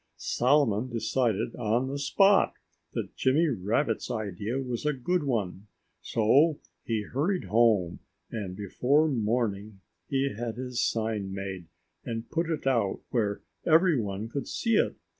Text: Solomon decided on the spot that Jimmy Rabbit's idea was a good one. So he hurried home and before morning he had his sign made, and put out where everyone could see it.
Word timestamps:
Solomon 0.17 0.89
decided 0.89 1.55
on 1.57 1.87
the 1.87 1.99
spot 1.99 2.55
that 2.93 3.15
Jimmy 3.15 3.49
Rabbit's 3.49 4.09
idea 4.09 4.57
was 4.57 4.83
a 4.83 4.93
good 4.93 5.21
one. 5.25 5.67
So 6.01 6.59
he 6.83 7.03
hurried 7.03 7.43
home 7.43 7.99
and 8.31 8.55
before 8.55 9.07
morning 9.07 9.81
he 10.07 10.33
had 10.35 10.55
his 10.55 10.83
sign 10.83 11.31
made, 11.31 11.67
and 12.03 12.31
put 12.31 12.47
out 12.65 13.01
where 13.11 13.43
everyone 13.63 14.27
could 14.27 14.47
see 14.47 14.71
it. 14.73 14.95